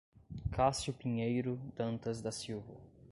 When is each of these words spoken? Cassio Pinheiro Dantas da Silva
Cassio 0.51 0.91
Pinheiro 0.93 1.59
Dantas 1.75 2.23
da 2.23 2.31
Silva 2.31 2.73